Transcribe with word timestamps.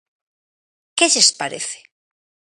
¿Que 0.97 1.05
lles 1.13 1.29
parece? 1.39 1.79